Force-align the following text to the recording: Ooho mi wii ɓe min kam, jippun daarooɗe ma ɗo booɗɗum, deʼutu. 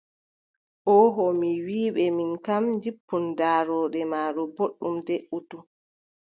Ooho 0.97 1.23
mi 1.39 1.49
wii 1.65 1.91
ɓe 1.95 2.03
min 2.17 2.33
kam, 2.45 2.63
jippun 2.83 3.23
daarooɗe 3.37 4.01
ma 4.11 4.19
ɗo 4.35 4.43
booɗɗum, 4.55 4.95
deʼutu. 5.07 5.57